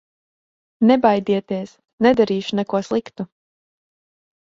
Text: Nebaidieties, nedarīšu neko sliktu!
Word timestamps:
Nebaidieties, 0.91 1.75
nedarīšu 2.07 2.61
neko 2.63 2.85
sliktu! 2.91 3.31